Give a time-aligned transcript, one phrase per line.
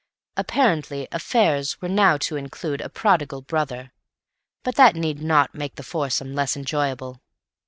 [0.35, 3.93] Apparently "affairs" were now to include a prodigal brother.
[4.63, 7.21] But that need not make the foursome less enjoyable.